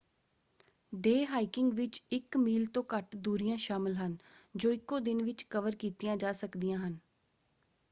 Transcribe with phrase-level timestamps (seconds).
[0.93, 4.17] Day hiking ਵਿੱਚ ਇੱਕ mile ਤੋਂ ਘੱਟ ਦੂਰੀਆਂ ਸ਼ਾਮਲ ਹਨ
[4.55, 6.97] ਜੋ ਇਕੋ ਦਿਨ ਵਿੱਚ ਕਵਰ ਕੀਤੀਆਂ ਜਾ ਸਕਦੀਆਂ ਹਨ।